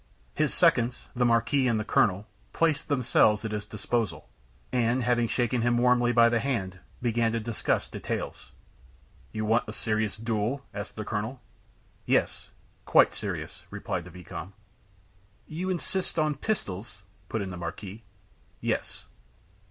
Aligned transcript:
His 0.33 0.51
seconds, 0.51 1.09
the 1.15 1.25
marquis 1.27 1.67
and 1.67 1.79
the 1.79 1.83
colonel, 1.85 2.25
placed 2.53 2.87
themselves 2.87 3.45
at 3.45 3.51
his 3.51 3.67
disposal, 3.67 4.27
and, 4.71 5.03
having 5.03 5.27
shaken 5.27 5.61
him 5.61 5.77
warmly 5.77 6.11
by 6.11 6.27
the 6.27 6.39
hand, 6.39 6.79
began 7.03 7.31
to 7.33 7.39
discuss 7.39 7.87
details. 7.87 8.51
"You 9.31 9.45
want 9.45 9.69
a 9.69 9.73
serious 9.73 10.17
duel?" 10.17 10.65
asked 10.73 10.95
the 10.95 11.05
colonel. 11.05 11.39
"Yes 12.07 12.49
quite 12.83 13.13
serious," 13.13 13.65
replied 13.69 14.05
the 14.05 14.09
vicomte. 14.09 14.55
"You 15.45 15.69
insist 15.69 16.17
on 16.17 16.33
pistols?" 16.33 17.03
put 17.29 17.43
in 17.43 17.51
the 17.51 17.55
marquis. 17.57 18.03
"Yes." 18.59 19.05